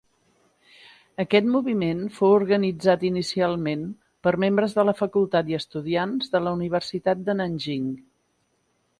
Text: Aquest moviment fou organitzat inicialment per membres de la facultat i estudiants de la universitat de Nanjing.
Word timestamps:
Aquest 1.23 1.47
moviment 1.55 1.99
fou 2.15 2.31
organitzat 2.37 3.03
inicialment 3.09 3.83
per 4.27 4.33
membres 4.43 4.73
de 4.77 4.85
la 4.91 4.95
facultat 5.01 5.51
i 5.53 5.57
estudiants 5.59 6.33
de 6.37 6.41
la 6.47 6.55
universitat 6.61 7.21
de 7.29 7.37
Nanjing. 7.43 7.85